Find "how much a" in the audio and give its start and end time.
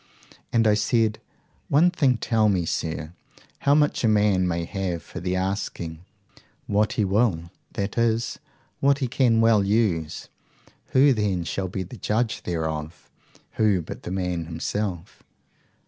3.59-4.07